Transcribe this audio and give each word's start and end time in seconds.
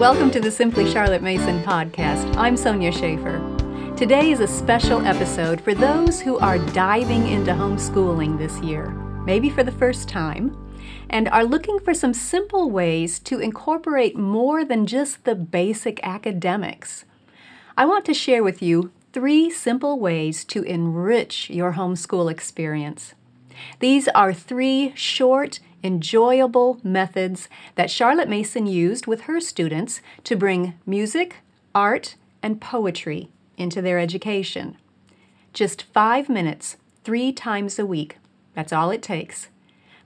Welcome 0.00 0.30
to 0.30 0.40
the 0.40 0.50
Simply 0.50 0.90
Charlotte 0.90 1.20
Mason 1.20 1.62
podcast. 1.62 2.34
I'm 2.38 2.56
Sonya 2.56 2.90
Shafer. 2.90 3.38
Today 3.98 4.30
is 4.30 4.40
a 4.40 4.46
special 4.46 5.04
episode 5.04 5.60
for 5.60 5.74
those 5.74 6.22
who 6.22 6.38
are 6.38 6.56
diving 6.56 7.28
into 7.28 7.50
homeschooling 7.50 8.38
this 8.38 8.58
year, 8.60 8.88
maybe 9.26 9.50
for 9.50 9.62
the 9.62 9.70
first 9.70 10.08
time, 10.08 10.56
and 11.10 11.28
are 11.28 11.44
looking 11.44 11.78
for 11.78 11.92
some 11.92 12.14
simple 12.14 12.70
ways 12.70 13.18
to 13.18 13.40
incorporate 13.40 14.16
more 14.16 14.64
than 14.64 14.86
just 14.86 15.26
the 15.26 15.34
basic 15.34 16.00
academics. 16.02 17.04
I 17.76 17.84
want 17.84 18.06
to 18.06 18.14
share 18.14 18.42
with 18.42 18.62
you 18.62 18.92
three 19.12 19.50
simple 19.50 20.00
ways 20.00 20.46
to 20.46 20.62
enrich 20.62 21.50
your 21.50 21.74
homeschool 21.74 22.30
experience. 22.30 23.12
These 23.80 24.08
are 24.08 24.32
three 24.32 24.94
short, 24.96 25.60
enjoyable 25.82 26.78
methods 26.82 27.48
that 27.74 27.90
Charlotte 27.90 28.28
Mason 28.28 28.66
used 28.66 29.06
with 29.06 29.22
her 29.22 29.40
students 29.40 30.00
to 30.24 30.36
bring 30.36 30.74
music, 30.86 31.36
art, 31.74 32.16
and 32.42 32.60
poetry 32.60 33.28
into 33.56 33.82
their 33.82 33.98
education. 33.98 34.76
Just 35.52 35.82
five 35.82 36.28
minutes, 36.28 36.76
three 37.04 37.32
times 37.32 37.78
a 37.78 37.86
week. 37.86 38.18
That's 38.54 38.72
all 38.72 38.90
it 38.90 39.02
takes. 39.02 39.48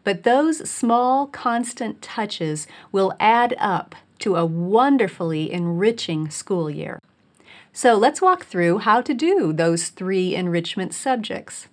But 0.02 0.22
those 0.22 0.68
small, 0.68 1.26
constant 1.26 2.02
touches 2.02 2.66
will 2.92 3.14
add 3.18 3.54
up 3.58 3.94
to 4.20 4.36
a 4.36 4.46
wonderfully 4.46 5.52
enriching 5.52 6.30
school 6.30 6.70
year. 6.70 6.98
So 7.72 7.94
let's 7.94 8.22
walk 8.22 8.44
through 8.44 8.78
how 8.78 9.00
to 9.00 9.14
do 9.14 9.52
those 9.52 9.88
three 9.88 10.34
enrichment 10.34 10.94
subjects. 10.94 11.68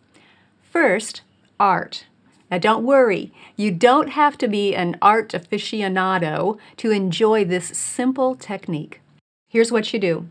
First, 0.63 1.21
art. 1.59 2.05
Now, 2.51 2.57
don't 2.57 2.83
worry, 2.83 3.31
you 3.55 3.71
don't 3.71 4.09
have 4.09 4.37
to 4.39 4.47
be 4.49 4.75
an 4.75 4.97
art 5.01 5.29
aficionado 5.29 6.57
to 6.77 6.91
enjoy 6.91 7.45
this 7.45 7.69
simple 7.69 8.35
technique. 8.35 8.99
Here's 9.47 9.71
what 9.71 9.93
you 9.93 9.99
do 9.99 10.27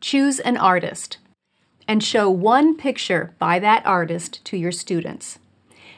choose 0.00 0.38
an 0.40 0.56
artist 0.56 1.18
and 1.88 2.02
show 2.02 2.30
one 2.30 2.76
picture 2.76 3.34
by 3.40 3.58
that 3.58 3.84
artist 3.84 4.44
to 4.44 4.56
your 4.56 4.70
students. 4.70 5.40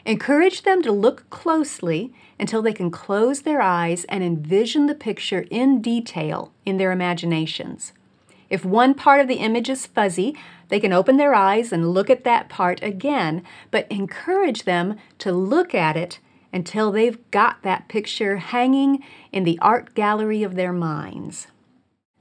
Encourage 0.06 0.62
them 0.62 0.80
to 0.82 0.92
look 0.92 1.28
closely 1.28 2.14
until 2.40 2.62
they 2.62 2.72
can 2.72 2.90
close 2.90 3.42
their 3.42 3.60
eyes 3.60 4.04
and 4.04 4.24
envision 4.24 4.86
the 4.86 4.94
picture 4.94 5.44
in 5.50 5.82
detail 5.82 6.52
in 6.64 6.78
their 6.78 6.92
imaginations. 6.92 7.92
If 8.50 8.64
one 8.64 8.94
part 8.94 9.20
of 9.20 9.28
the 9.28 9.36
image 9.36 9.68
is 9.68 9.86
fuzzy, 9.86 10.36
they 10.68 10.80
can 10.80 10.92
open 10.92 11.16
their 11.16 11.34
eyes 11.34 11.72
and 11.72 11.92
look 11.92 12.08
at 12.10 12.24
that 12.24 12.48
part 12.48 12.82
again, 12.82 13.42
but 13.70 13.90
encourage 13.90 14.64
them 14.64 14.96
to 15.18 15.32
look 15.32 15.74
at 15.74 15.96
it 15.96 16.18
until 16.52 16.90
they've 16.90 17.18
got 17.30 17.62
that 17.62 17.88
picture 17.88 18.38
hanging 18.38 19.02
in 19.32 19.44
the 19.44 19.58
art 19.60 19.94
gallery 19.94 20.42
of 20.42 20.54
their 20.54 20.72
minds. 20.72 21.48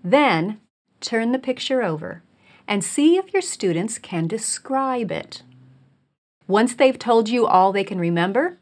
Then 0.03 0.59
turn 1.00 1.31
the 1.31 1.39
picture 1.39 1.81
over 1.81 2.23
and 2.67 2.83
see 2.83 3.16
if 3.16 3.31
your 3.31 3.42
students 3.42 3.98
can 3.98 4.28
describe 4.28 5.11
it. 5.11 5.44
Once 6.48 6.75
they've 6.75 7.00
told 7.00 7.30
you 7.30 7.45
all 7.45 7.72
they 7.72 7.83
can 7.83 8.00
remember, 8.00 8.58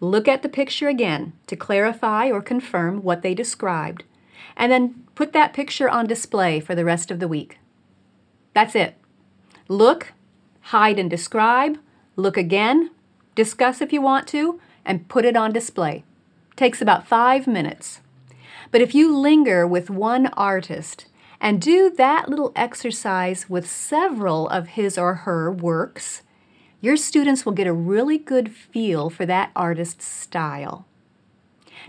look 0.00 0.26
at 0.26 0.42
the 0.42 0.48
picture 0.48 0.88
again 0.88 1.32
to 1.46 1.56
clarify 1.56 2.30
or 2.30 2.40
confirm 2.40 3.02
what 3.02 3.22
they 3.22 3.34
described, 3.34 4.04
and 4.56 4.70
then 4.70 5.04
put 5.14 5.32
that 5.32 5.52
picture 5.52 5.88
on 5.88 6.06
display 6.06 6.60
for 6.60 6.74
the 6.74 6.84
rest 6.84 7.10
of 7.10 7.18
the 7.18 7.28
week. 7.28 7.58
That's 8.54 8.74
it. 8.74 8.96
Look, 9.68 10.12
hide 10.60 10.98
and 10.98 11.08
describe, 11.08 11.78
look 12.16 12.36
again, 12.36 12.90
discuss 13.34 13.80
if 13.80 13.92
you 13.92 14.00
want 14.00 14.26
to, 14.28 14.60
and 14.84 15.08
put 15.08 15.24
it 15.24 15.36
on 15.36 15.52
display. 15.52 16.04
Takes 16.56 16.82
about 16.82 17.06
five 17.06 17.46
minutes. 17.46 18.00
But 18.70 18.80
if 18.80 18.94
you 18.94 19.16
linger 19.16 19.66
with 19.66 19.90
one 19.90 20.26
artist 20.28 21.06
and 21.40 21.60
do 21.60 21.90
that 21.90 22.28
little 22.28 22.52
exercise 22.54 23.48
with 23.48 23.68
several 23.68 24.48
of 24.48 24.68
his 24.68 24.96
or 24.96 25.14
her 25.14 25.50
works, 25.50 26.22
your 26.80 26.96
students 26.96 27.44
will 27.44 27.52
get 27.52 27.66
a 27.66 27.72
really 27.72 28.18
good 28.18 28.52
feel 28.52 29.08
for 29.08 29.24
that 29.26 29.52
artist's 29.54 30.04
style. 30.04 30.86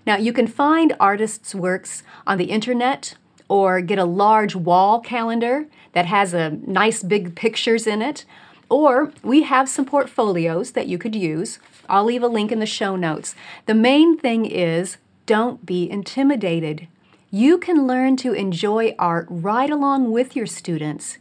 Now, 0.06 0.18
you 0.18 0.34
can 0.34 0.48
find 0.48 0.96
artists' 1.00 1.56
works 1.56 2.04
on 2.26 2.38
the 2.38 2.46
internet 2.46 3.16
or 3.48 3.82
get 3.82 4.00
a 4.00 4.06
large 4.06 4.56
wall 4.56 5.00
calendar 5.00 5.68
that 5.94 6.06
has 6.06 6.34
a 6.34 6.58
nice 6.66 7.04
big 7.04 7.36
pictures 7.36 7.86
in 7.88 8.02
it. 8.02 8.26
Or 8.70 9.12
we 9.22 9.44
have 9.44 9.70
some 9.70 9.86
portfolios 9.86 10.72
that 10.72 10.88
you 10.88 10.98
could 10.98 11.16
use. 11.16 11.60
I'll 11.88 12.06
leave 12.06 12.24
a 12.24 12.28
link 12.28 12.52
in 12.52 12.60
the 12.60 12.66
show 12.66 12.96
notes. 12.96 13.36
The 13.66 13.76
main 13.76 14.18
thing 14.18 14.46
is 14.46 14.98
don't 15.26 15.66
be 15.66 15.90
intimidated. 15.90 16.88
You 17.30 17.58
can 17.58 17.88
learn 17.88 18.16
to 18.18 18.34
enjoy 18.34 18.96
art 18.98 19.28
right 19.30 19.70
along 19.70 20.12
with 20.12 20.36
your 20.36 20.46
students. 20.46 21.18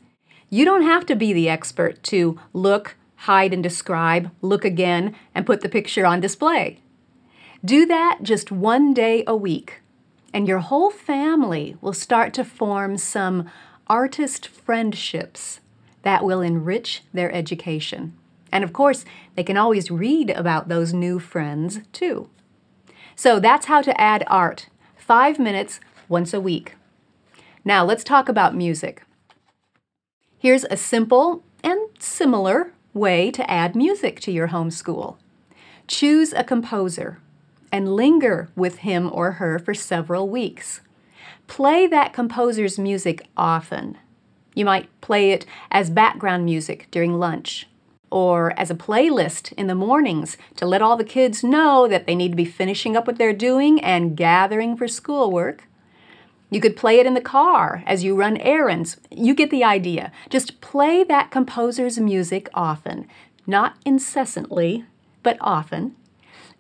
You 0.51 0.65
don't 0.65 0.83
have 0.83 1.07
to 1.07 1.17
be 1.17 1.33
the 1.33 1.49
expert 1.49 2.03
to 2.05 2.39
look, 2.53 2.97
hide 3.17 3.55
and 3.55 3.63
describe, 3.63 4.31
look 4.43 4.65
again, 4.65 5.15
and 5.35 5.47
put 5.47 5.63
the 5.63 5.69
picture 5.69 6.05
on 6.05 6.21
display. 6.21 6.81
Do 7.65 7.87
that 7.87 8.19
just 8.25 8.51
one 8.51 8.93
day 8.93 9.23
a 9.25 9.37
week, 9.37 9.83
and 10.35 10.49
your 10.49 10.59
whole 10.59 10.91
family 10.91 11.77
will 11.81 11.93
start 11.93 12.35
to 12.35 12.45
form 12.45 12.99
some 12.99 13.49
artist 13.87 14.49
friendships 14.49 15.61
that 16.03 16.25
will 16.25 16.41
enrich 16.41 17.05
their 17.15 17.33
education. 17.33 18.15
And 18.51 18.65
of 18.65 18.73
course, 18.73 19.05
they 19.37 19.45
can 19.45 19.57
always 19.57 19.93
read 19.93 20.31
about 20.31 20.69
those 20.69 20.93
new 20.93 21.21
friends 21.21 21.79
too. 21.93 22.29
So 23.15 23.39
that's 23.39 23.67
how 23.67 23.81
to 23.83 24.01
add 24.01 24.25
art 24.27 24.67
five 24.97 25.39
minutes 25.39 25.79
once 26.09 26.35
a 26.35 26.41
week. 26.41 26.75
Now 27.65 27.85
let's 27.85 28.03
talk 28.03 28.29
about 28.29 28.57
music. 28.57 29.05
Here's 30.37 30.65
a 30.65 30.77
simple 30.77 31.45
and 31.63 31.81
similar 32.01 32.73
way 32.93 33.31
to 33.31 33.49
add 33.49 33.77
music 33.77 34.19
to 34.21 34.33
your 34.33 34.49
homeschool. 34.49 35.17
Choose 35.87 36.33
a 36.33 36.43
composer 36.43 37.21
and 37.73 37.97
linger 37.97 38.51
with 38.55 38.79
him 38.79 39.11
or 39.13 39.33
her 39.33 39.59
for 39.59 39.75
several 39.75 40.29
weeks. 40.29 40.83
Play 41.47 41.87
that 41.89 42.13
composer's 42.13 42.79
music 42.79 43.27
often. 43.37 43.99
You 44.55 44.67
might 44.67 44.89
play 45.01 45.33
it 45.33 45.47
as 45.71 45.91
background 45.91 46.45
music 46.45 46.87
during 46.91 47.19
lunch 47.19 47.67
or 48.11 48.53
as 48.59 48.71
a 48.71 48.75
playlist 48.75 49.53
in 49.55 49.67
the 49.67 49.75
mornings 49.75 50.37
to 50.57 50.67
let 50.67 50.83
all 50.83 50.97
the 50.97 51.05
kids 51.05 51.43
know 51.43 51.89
that 51.89 52.07
they 52.07 52.15
need 52.15 52.33
to 52.33 52.37
be 52.37 52.45
finishing 52.45 52.95
up 52.95 53.07
what 53.07 53.17
they're 53.17 53.33
doing 53.33 53.81
and 53.81 54.17
gathering 54.17 54.77
for 54.77 54.87
schoolwork. 54.87 55.65
You 56.51 56.61
could 56.61 56.77
play 56.77 57.01
it 57.01 57.07
in 57.07 57.15
the 57.15 57.23
car 57.23 57.83
as 57.87 58.05
you 58.05 58.15
run 58.15 58.37
errands. 58.37 58.99
You 59.11 59.35
get 59.35 59.51
the 59.51 59.65
idea. 59.65 60.13
Just 60.29 60.61
play 60.61 61.03
that 61.05 61.31
composer's 61.31 61.99
music 61.99 62.51
often, 62.53 63.09
not 63.47 63.77
incessantly, 63.87 64.85
but 65.23 65.39
often, 65.41 65.97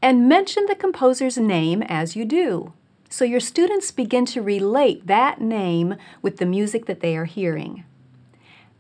and 0.03 0.29
mention 0.29 0.67
the 0.67 0.75
composer's 0.75 1.39
name 1.39 1.83
as 1.85 2.17
you 2.17 2.25
do. 2.25 2.73
So 3.09 3.25
your 3.25 3.41
students 3.41 3.91
begin 3.93 4.27
to 4.27 4.43
relate 4.43 5.07
that 5.07 5.41
name 5.41 5.95
with 6.21 6.39
the 6.39 6.47
music 6.47 6.87
that 6.87 7.01
they 7.01 7.17
are 7.17 7.27
hearing. 7.27 7.85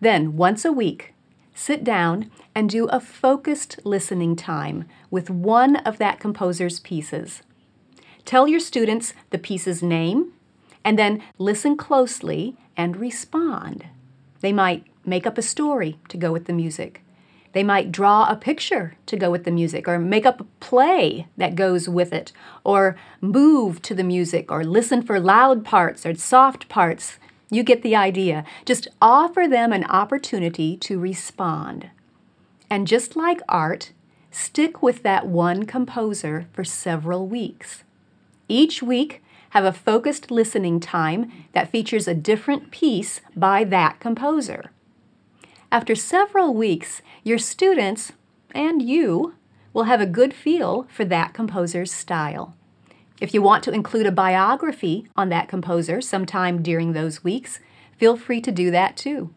Then, 0.00 0.36
once 0.36 0.64
a 0.64 0.72
week, 0.72 1.14
sit 1.54 1.84
down 1.84 2.30
and 2.54 2.68
do 2.68 2.86
a 2.86 2.98
focused 2.98 3.78
listening 3.84 4.34
time 4.34 4.86
with 5.10 5.30
one 5.30 5.76
of 5.76 5.98
that 5.98 6.18
composer's 6.18 6.80
pieces. 6.80 7.42
Tell 8.24 8.48
your 8.48 8.60
students 8.60 9.14
the 9.30 9.38
piece's 9.38 9.82
name 9.82 10.32
and 10.84 10.98
then 10.98 11.22
listen 11.38 11.76
closely 11.76 12.56
and 12.76 12.96
respond. 12.96 13.86
They 14.40 14.52
might 14.52 14.86
make 15.04 15.26
up 15.26 15.38
a 15.38 15.42
story 15.42 15.98
to 16.08 16.16
go 16.16 16.32
with 16.32 16.46
the 16.46 16.52
music. 16.52 17.02
They 17.52 17.62
might 17.62 17.92
draw 17.92 18.28
a 18.28 18.36
picture 18.36 18.96
to 19.06 19.16
go 19.16 19.30
with 19.30 19.44
the 19.44 19.50
music, 19.50 19.86
or 19.86 19.98
make 19.98 20.24
up 20.24 20.40
a 20.40 20.44
play 20.60 21.26
that 21.36 21.54
goes 21.54 21.88
with 21.88 22.12
it, 22.12 22.32
or 22.64 22.96
move 23.20 23.82
to 23.82 23.94
the 23.94 24.04
music, 24.04 24.50
or 24.50 24.64
listen 24.64 25.02
for 25.02 25.20
loud 25.20 25.64
parts 25.64 26.06
or 26.06 26.14
soft 26.14 26.68
parts. 26.68 27.18
You 27.50 27.62
get 27.62 27.82
the 27.82 27.94
idea. 27.94 28.44
Just 28.64 28.88
offer 29.02 29.46
them 29.46 29.72
an 29.72 29.84
opportunity 29.84 30.76
to 30.78 30.98
respond. 30.98 31.90
And 32.70 32.86
just 32.86 33.16
like 33.16 33.40
art, 33.48 33.92
stick 34.30 34.82
with 34.82 35.02
that 35.02 35.26
one 35.26 35.66
composer 35.66 36.46
for 36.54 36.64
several 36.64 37.26
weeks. 37.26 37.84
Each 38.48 38.82
week, 38.82 39.22
have 39.50 39.64
a 39.66 39.72
focused 39.72 40.30
listening 40.30 40.80
time 40.80 41.30
that 41.52 41.70
features 41.70 42.08
a 42.08 42.14
different 42.14 42.70
piece 42.70 43.20
by 43.36 43.64
that 43.64 44.00
composer. 44.00 44.70
After 45.72 45.94
several 45.94 46.52
weeks, 46.52 47.00
your 47.24 47.38
students 47.38 48.12
and 48.54 48.82
you 48.82 49.36
will 49.72 49.84
have 49.84 50.02
a 50.02 50.06
good 50.06 50.34
feel 50.34 50.86
for 50.90 51.06
that 51.06 51.32
composer's 51.32 51.90
style. 51.90 52.54
If 53.22 53.32
you 53.32 53.40
want 53.40 53.64
to 53.64 53.72
include 53.72 54.04
a 54.04 54.12
biography 54.12 55.06
on 55.16 55.30
that 55.30 55.48
composer 55.48 56.02
sometime 56.02 56.62
during 56.62 56.92
those 56.92 57.24
weeks, 57.24 57.58
feel 57.96 58.18
free 58.18 58.42
to 58.42 58.52
do 58.52 58.70
that 58.70 58.98
too. 58.98 59.32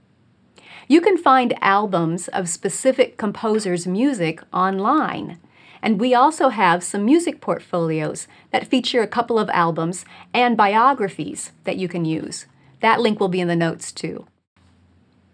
You 0.90 1.00
can 1.00 1.18
find 1.18 1.58
albums 1.62 2.28
of 2.28 2.50
specific 2.50 3.16
composers' 3.16 3.88
music 3.88 4.42
online 4.52 5.40
And 5.82 6.02
we 6.02 6.14
also 6.16 6.50
have 6.50 6.84
some 6.84 7.06
music 7.06 7.40
portfolios 7.40 8.28
that 8.52 8.68
feature 8.68 9.02
a 9.02 9.08
couple 9.08 9.38
of 9.38 9.50
albums 9.52 10.04
and 10.34 10.58
biographies 10.58 11.52
that 11.64 11.78
you 11.78 11.88
can 11.88 12.04
use. 12.04 12.48
That 12.82 13.00
link 13.00 13.20
will 13.20 13.30
be 13.30 13.40
in 13.40 13.48
the 13.48 13.56
notes 13.56 13.92
too. 13.92 14.26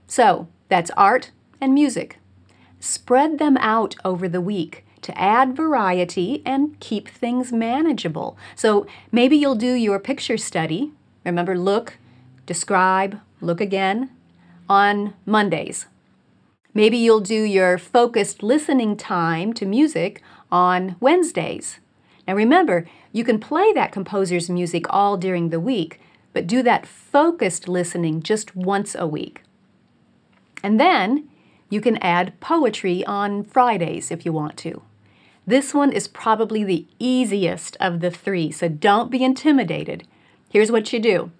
So, 0.07 0.49
that's 0.71 0.89
art 0.91 1.31
and 1.59 1.73
music. 1.73 2.17
Spread 2.79 3.39
them 3.39 3.57
out 3.57 3.97
over 4.05 4.29
the 4.29 4.39
week 4.39 4.85
to 5.01 5.19
add 5.19 5.53
variety 5.53 6.41
and 6.45 6.79
keep 6.79 7.09
things 7.09 7.51
manageable. 7.51 8.37
So 8.55 8.87
maybe 9.11 9.35
you'll 9.35 9.55
do 9.55 9.73
your 9.73 9.99
picture 9.99 10.37
study. 10.37 10.93
Remember, 11.25 11.57
look, 11.57 11.97
describe, 12.45 13.19
look 13.41 13.59
again 13.59 14.11
on 14.69 15.13
Mondays. 15.25 15.87
Maybe 16.73 16.97
you'll 16.97 17.19
do 17.19 17.43
your 17.43 17.77
focused 17.77 18.41
listening 18.41 18.95
time 18.95 19.51
to 19.55 19.65
music 19.65 20.23
on 20.49 20.95
Wednesdays. 21.01 21.79
Now 22.25 22.35
remember, 22.35 22.87
you 23.11 23.25
can 23.25 23.39
play 23.39 23.73
that 23.73 23.91
composer's 23.91 24.49
music 24.49 24.85
all 24.89 25.17
during 25.17 25.49
the 25.49 25.59
week, 25.59 25.99
but 26.31 26.47
do 26.47 26.63
that 26.63 26.85
focused 26.85 27.67
listening 27.67 28.23
just 28.23 28.55
once 28.55 28.95
a 28.97 29.05
week. 29.05 29.41
And 30.63 30.79
then 30.79 31.27
you 31.69 31.81
can 31.81 31.97
add 31.97 32.39
poetry 32.39 33.03
on 33.05 33.43
Fridays 33.43 34.11
if 34.11 34.25
you 34.25 34.33
want 34.33 34.57
to. 34.57 34.81
This 35.47 35.73
one 35.73 35.91
is 35.91 36.07
probably 36.07 36.63
the 36.63 36.85
easiest 36.99 37.75
of 37.79 37.99
the 37.99 38.11
three, 38.11 38.51
so 38.51 38.69
don't 38.69 39.09
be 39.09 39.23
intimidated. 39.23 40.07
Here's 40.49 40.71
what 40.71 40.91
you 40.93 40.99
do 40.99 41.31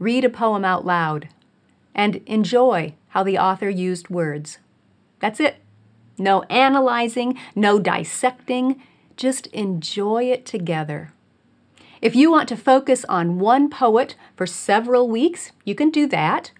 read 0.00 0.24
a 0.24 0.30
poem 0.30 0.64
out 0.64 0.84
loud 0.84 1.28
and 1.94 2.16
enjoy 2.26 2.94
how 3.08 3.22
the 3.22 3.38
author 3.38 3.68
used 3.68 4.08
words. 4.08 4.58
That's 5.20 5.38
it. 5.38 5.56
No 6.18 6.42
analyzing, 6.44 7.38
no 7.54 7.78
dissecting, 7.78 8.82
just 9.16 9.46
enjoy 9.48 10.24
it 10.24 10.44
together. 10.44 11.12
If 12.00 12.14
you 12.14 12.30
want 12.30 12.48
to 12.50 12.56
focus 12.56 13.04
on 13.08 13.38
one 13.38 13.70
poet 13.70 14.16
for 14.36 14.46
several 14.46 15.08
weeks, 15.08 15.52
you 15.64 15.74
can 15.74 15.90
do 15.90 16.06
that. 16.08 16.50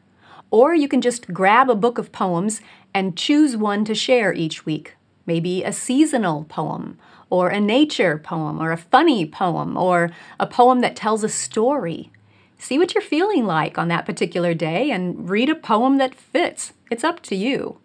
Or 0.54 0.72
you 0.72 0.86
can 0.86 1.00
just 1.00 1.34
grab 1.34 1.68
a 1.68 1.74
book 1.74 1.98
of 1.98 2.12
poems 2.12 2.60
and 2.94 3.16
choose 3.16 3.56
one 3.56 3.84
to 3.86 3.92
share 3.92 4.32
each 4.32 4.64
week. 4.64 4.94
Maybe 5.26 5.64
a 5.64 5.72
seasonal 5.72 6.44
poem, 6.44 6.96
or 7.28 7.48
a 7.48 7.58
nature 7.58 8.18
poem, 8.18 8.62
or 8.62 8.70
a 8.70 8.76
funny 8.76 9.26
poem, 9.26 9.76
or 9.76 10.12
a 10.38 10.46
poem 10.46 10.78
that 10.78 10.94
tells 10.94 11.24
a 11.24 11.28
story. 11.28 12.12
See 12.56 12.78
what 12.78 12.94
you're 12.94 13.02
feeling 13.02 13.46
like 13.46 13.78
on 13.78 13.88
that 13.88 14.06
particular 14.06 14.54
day 14.54 14.92
and 14.92 15.28
read 15.28 15.50
a 15.50 15.56
poem 15.56 15.98
that 15.98 16.14
fits. 16.14 16.72
It's 16.88 17.02
up 17.02 17.18
to 17.22 17.34
you. 17.34 17.78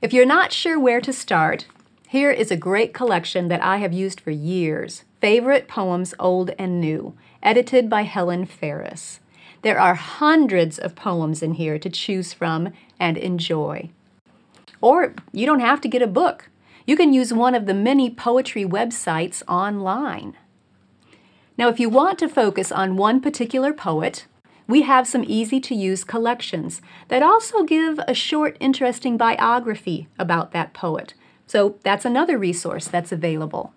If 0.00 0.12
you're 0.12 0.24
not 0.24 0.52
sure 0.52 0.78
where 0.78 1.00
to 1.00 1.12
start, 1.12 1.66
here 2.06 2.30
is 2.30 2.52
a 2.52 2.56
great 2.56 2.94
collection 2.94 3.48
that 3.48 3.64
I 3.64 3.78
have 3.78 3.92
used 3.92 4.20
for 4.20 4.30
years 4.30 5.02
Favorite 5.20 5.66
Poems 5.66 6.14
Old 6.20 6.52
and 6.60 6.80
New, 6.80 7.16
edited 7.42 7.90
by 7.90 8.02
Helen 8.02 8.46
Ferris. 8.46 9.18
There 9.60 9.78
are 9.78 9.94
hundreds 9.94 10.78
of 10.78 10.94
poems 10.94 11.42
in 11.42 11.54
here 11.54 11.78
to 11.78 11.90
choose 11.90 12.32
from 12.32 12.72
and 12.98 13.18
enjoy. 13.18 13.90
Or 14.80 15.14
you 15.32 15.46
don't 15.46 15.60
have 15.60 15.80
to 15.82 15.88
get 15.88 16.02
a 16.02 16.06
book. 16.06 16.48
You 16.86 16.96
can 16.96 17.12
use 17.12 17.32
one 17.32 17.54
of 17.54 17.66
the 17.66 17.74
many 17.74 18.10
poetry 18.10 18.64
websites 18.64 19.42
online. 19.46 20.36
Now, 21.56 21.68
if 21.68 21.78
you 21.78 21.88
want 21.88 22.18
to 22.18 22.28
focus 22.28 22.72
on 22.72 22.96
one 22.96 23.20
particular 23.20 23.72
poet, 23.72 24.26
we 24.66 24.82
have 24.82 25.06
some 25.06 25.24
easy 25.26 25.60
to 25.60 25.74
use 25.74 26.02
collections 26.02 26.80
that 27.08 27.22
also 27.22 27.62
give 27.62 28.00
a 28.08 28.14
short, 28.14 28.56
interesting 28.58 29.16
biography 29.16 30.08
about 30.18 30.52
that 30.52 30.72
poet. 30.72 31.14
So 31.46 31.76
that's 31.84 32.04
another 32.04 32.38
resource 32.38 32.88
that's 32.88 33.12
available. 33.12 33.74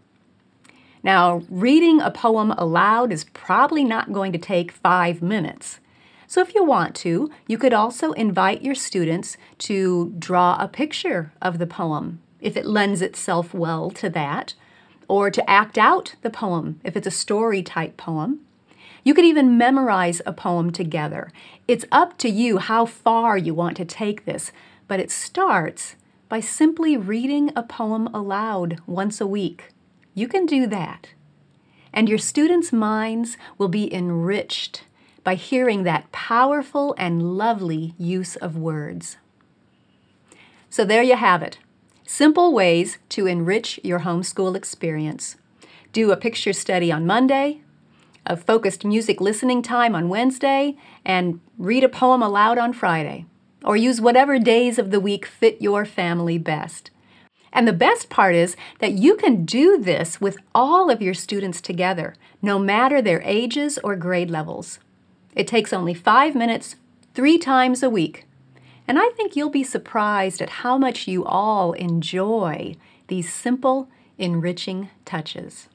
Now, 1.05 1.43
reading 1.51 2.01
a 2.01 2.09
poem 2.09 2.49
aloud 2.57 3.11
is 3.11 3.25
probably 3.25 3.83
not 3.83 4.11
going 4.11 4.31
to 4.31 4.39
take 4.39 4.71
five 4.71 5.21
minutes. 5.21 5.79
So, 6.25 6.41
if 6.41 6.55
you 6.55 6.63
want 6.63 6.95
to, 6.95 7.29
you 7.45 7.59
could 7.59 7.73
also 7.73 8.13
invite 8.13 8.63
your 8.63 8.73
students 8.73 9.37
to 9.59 10.15
draw 10.17 10.57
a 10.59 10.67
picture 10.67 11.31
of 11.43 11.59
the 11.59 11.67
poem 11.67 12.23
if 12.41 12.57
it 12.57 12.65
lends 12.65 13.03
itself 13.03 13.53
well 13.53 13.91
to 13.91 14.09
that, 14.09 14.55
or 15.07 15.29
to 15.29 15.47
act 15.47 15.77
out 15.77 16.15
the 16.23 16.31
poem 16.31 16.79
if 16.83 16.97
it's 16.97 17.05
a 17.05 17.11
story 17.11 17.61
type 17.61 17.97
poem. 17.97 18.39
You 19.03 19.13
could 19.13 19.25
even 19.25 19.59
memorize 19.59 20.23
a 20.25 20.33
poem 20.33 20.71
together. 20.71 21.29
It's 21.67 21.85
up 21.91 22.17
to 22.17 22.29
you 22.29 22.57
how 22.57 22.87
far 22.87 23.37
you 23.37 23.53
want 23.53 23.77
to 23.77 23.85
take 23.85 24.25
this, 24.25 24.51
but 24.87 24.99
it 24.99 25.11
starts 25.11 25.97
by 26.29 26.39
simply 26.39 26.97
reading 26.97 27.51
a 27.55 27.61
poem 27.61 28.07
aloud 28.07 28.79
once 28.87 29.21
a 29.21 29.27
week. 29.27 29.74
You 30.15 30.27
can 30.27 30.45
do 30.45 30.65
that. 30.67 31.09
And 31.93 32.09
your 32.09 32.17
students' 32.17 32.73
minds 32.73 33.37
will 33.57 33.67
be 33.67 33.93
enriched 33.93 34.85
by 35.23 35.35
hearing 35.35 35.83
that 35.83 36.11
powerful 36.11 36.95
and 36.97 37.37
lovely 37.37 37.93
use 37.97 38.35
of 38.37 38.57
words. 38.57 39.17
So 40.69 40.85
there 40.85 41.03
you 41.03 41.15
have 41.15 41.41
it. 41.41 41.57
Simple 42.05 42.53
ways 42.53 42.97
to 43.09 43.27
enrich 43.27 43.79
your 43.83 44.01
homeschool 44.01 44.55
experience. 44.55 45.35
Do 45.91 46.11
a 46.11 46.17
picture 46.17 46.53
study 46.53 46.91
on 46.91 47.05
Monday, 47.05 47.61
a 48.25 48.37
focused 48.37 48.85
music 48.85 49.19
listening 49.19 49.61
time 49.61 49.95
on 49.95 50.09
Wednesday, 50.09 50.77
and 51.03 51.39
read 51.57 51.83
a 51.83 51.89
poem 51.89 52.21
aloud 52.21 52.57
on 52.57 52.73
Friday. 52.73 53.25
Or 53.63 53.75
use 53.75 53.99
whatever 53.99 54.37
days 54.37 54.77
of 54.77 54.91
the 54.91 54.99
week 54.99 55.25
fit 55.25 55.61
your 55.61 55.85
family 55.85 56.37
best. 56.37 56.91
And 57.55 57.65
the 57.65 57.73
best 57.73 58.09
part 58.09 58.35
is 58.35 58.57
that 58.79 58.91
you 58.91 59.15
can 59.15 59.45
do 59.45 59.81
this 59.81 60.19
with 60.19 60.37
all 60.53 60.91
of 60.91 61.01
your 61.01 61.13
students 61.13 61.61
together, 61.61 62.13
no 62.41 62.59
matter 62.59 63.01
their 63.01 63.21
ages 63.23 63.79
or 63.81 63.95
grade 63.95 64.29
levels. 64.29 64.79
It 65.35 65.47
takes 65.47 65.71
only 65.71 65.93
five 65.93 66.35
minutes, 66.35 66.75
three 67.13 67.37
times 67.37 67.81
a 67.81 67.89
week. 67.89 68.27
And 68.89 68.99
I 68.99 69.09
think 69.15 69.35
you'll 69.37 69.49
be 69.49 69.63
surprised 69.63 70.41
at 70.41 70.61
how 70.61 70.77
much 70.77 71.07
you 71.07 71.23
all 71.23 71.71
enjoy 71.71 72.75
these 73.07 73.31
simple, 73.31 73.87
enriching 74.17 74.89
touches. 75.05 75.69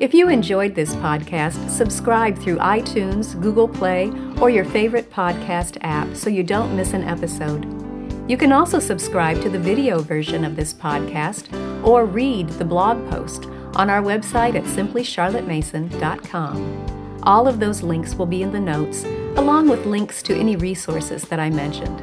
If 0.00 0.12
you 0.12 0.28
enjoyed 0.28 0.74
this 0.74 0.94
podcast, 0.96 1.70
subscribe 1.70 2.36
through 2.36 2.56
iTunes, 2.56 3.40
Google 3.40 3.68
Play, 3.68 4.10
or 4.40 4.50
your 4.50 4.64
favorite 4.64 5.10
podcast 5.12 5.78
app 5.82 6.16
so 6.16 6.28
you 6.28 6.42
don't 6.42 6.76
miss 6.76 6.92
an 6.92 7.04
episode. 7.04 7.85
You 8.28 8.36
can 8.36 8.50
also 8.50 8.80
subscribe 8.80 9.40
to 9.42 9.48
the 9.48 9.58
video 9.58 10.00
version 10.00 10.44
of 10.44 10.56
this 10.56 10.74
podcast 10.74 11.46
or 11.86 12.04
read 12.04 12.48
the 12.48 12.64
blog 12.64 13.08
post 13.08 13.44
on 13.76 13.88
our 13.88 14.02
website 14.02 14.56
at 14.56 14.64
simplycharlottemason.com. 14.64 17.20
All 17.22 17.46
of 17.46 17.60
those 17.60 17.82
links 17.82 18.14
will 18.14 18.26
be 18.26 18.42
in 18.42 18.50
the 18.52 18.58
notes, 18.58 19.04
along 19.36 19.68
with 19.68 19.86
links 19.86 20.24
to 20.24 20.36
any 20.36 20.56
resources 20.56 21.22
that 21.24 21.38
I 21.38 21.50
mentioned. 21.50 22.02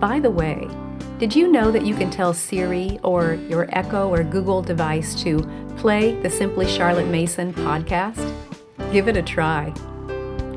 By 0.00 0.18
the 0.18 0.30
way, 0.30 0.68
did 1.18 1.36
you 1.36 1.50
know 1.50 1.70
that 1.70 1.86
you 1.86 1.94
can 1.94 2.10
tell 2.10 2.34
Siri 2.34 2.98
or 3.04 3.34
your 3.34 3.68
Echo 3.70 4.12
or 4.12 4.24
Google 4.24 4.60
device 4.60 5.14
to 5.22 5.38
play 5.76 6.20
the 6.20 6.30
Simply 6.30 6.66
Charlotte 6.66 7.06
Mason 7.08 7.54
podcast? 7.54 8.34
Give 8.92 9.06
it 9.06 9.16
a 9.16 9.22
try. 9.22 9.72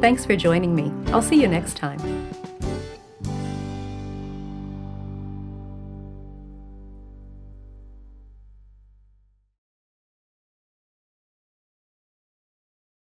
Thanks 0.02 0.26
for 0.26 0.36
joining 0.36 0.74
me. 0.76 0.92
I'll 1.14 1.22
see 1.22 1.40
you 1.40 1.48
next 1.48 1.78
time. 1.78 2.00